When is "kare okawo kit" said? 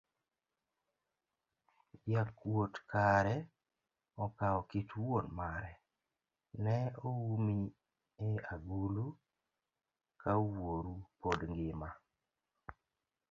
2.91-4.89